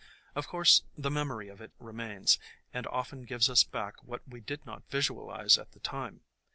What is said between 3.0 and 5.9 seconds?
gives us back what we did not visualize at the